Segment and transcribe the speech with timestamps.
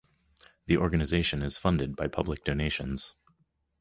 [0.65, 3.13] The organisation is funded by public donations.